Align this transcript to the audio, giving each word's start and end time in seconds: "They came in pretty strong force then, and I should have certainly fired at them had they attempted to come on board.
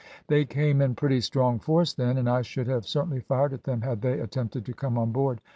"They 0.29 0.45
came 0.45 0.81
in 0.81 0.95
pretty 0.95 1.21
strong 1.21 1.59
force 1.59 1.93
then, 1.93 2.17
and 2.17 2.27
I 2.27 2.41
should 2.41 2.65
have 2.65 2.87
certainly 2.87 3.19
fired 3.19 3.53
at 3.53 3.65
them 3.65 3.81
had 3.83 4.01
they 4.01 4.19
attempted 4.19 4.65
to 4.65 4.73
come 4.73 4.97
on 4.97 5.11
board. 5.11 5.41